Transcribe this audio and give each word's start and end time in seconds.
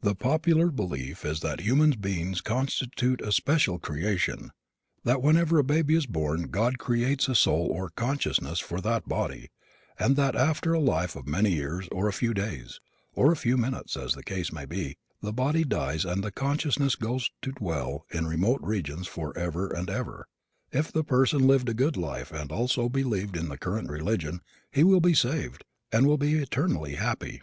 The 0.00 0.16
popular 0.16 0.68
belief 0.72 1.24
is 1.24 1.38
that 1.42 1.60
human 1.60 1.92
beings 1.92 2.40
constitute 2.40 3.20
a 3.20 3.30
special 3.30 3.78
creation; 3.78 4.50
that 5.04 5.22
whenever 5.22 5.60
a 5.60 5.62
baby 5.62 5.94
is 5.94 6.06
born 6.06 6.48
God 6.50 6.76
creates 6.80 7.28
a 7.28 7.36
soul 7.36 7.68
or 7.72 7.90
consciousness 7.90 8.58
for 8.58 8.80
that 8.80 9.06
body 9.08 9.48
and 9.96 10.16
that 10.16 10.34
after 10.34 10.72
a 10.72 10.80
life 10.80 11.14
of 11.14 11.28
many 11.28 11.52
years, 11.52 11.86
or 11.92 12.08
a 12.08 12.12
few 12.12 12.34
days, 12.34 12.80
or 13.14 13.30
a 13.30 13.36
few 13.36 13.56
minutes, 13.56 13.96
as 13.96 14.14
the 14.14 14.24
case 14.24 14.52
may 14.52 14.64
be, 14.64 14.96
the 15.22 15.32
body 15.32 15.62
dies 15.62 16.04
and 16.04 16.24
the 16.24 16.32
consciousness 16.32 16.96
goes 16.96 17.30
to 17.42 17.52
dwell 17.52 18.04
in 18.10 18.26
remote 18.26 18.58
regions 18.64 19.06
for 19.06 19.38
ever 19.38 19.68
and 19.68 19.88
ever. 19.88 20.26
If 20.72 20.90
the 20.90 21.04
person 21.04 21.46
lived 21.46 21.68
a 21.68 21.74
good 21.74 21.96
life 21.96 22.32
and 22.32 22.50
also 22.50 22.88
believed 22.88 23.36
in 23.36 23.48
the 23.48 23.56
current 23.56 23.88
religion 23.88 24.40
he 24.72 24.82
will 24.82 25.00
be 25.00 25.14
"saved" 25.14 25.62
and 25.92 26.08
will 26.08 26.18
be 26.18 26.34
eternally 26.38 26.96
happy. 26.96 27.42